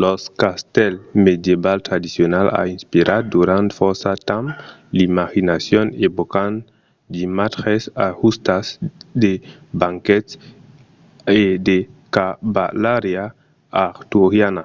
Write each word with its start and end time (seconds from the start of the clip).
lo 0.00 0.12
castèl 0.40 0.92
medieval 1.26 1.78
tradicional 1.88 2.46
a 2.60 2.62
inspirat 2.76 3.22
durant 3.34 3.68
fòrça 3.78 4.12
temps 4.28 4.50
l’imaginacion 4.96 5.86
evocant 6.06 6.56
d’imatges 7.12 7.82
d’ajustas 7.96 8.66
de 9.22 9.32
banquets 9.80 10.32
e 11.42 11.44
de 11.66 11.78
cavalariá 12.14 13.26
arturiana 13.88 14.64